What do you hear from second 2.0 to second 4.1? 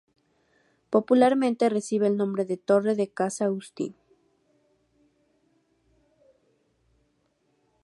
el nombre de Torre de casa Agustín.